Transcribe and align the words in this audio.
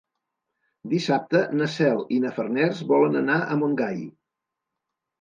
Dissabte 0.93 1.43
na 1.59 1.69
Cel 1.75 2.03
i 2.17 2.19
na 2.25 2.33
Farners 2.41 2.83
volen 2.95 3.23
anar 3.23 3.39
a 3.57 3.63
Montgai. 3.63 4.05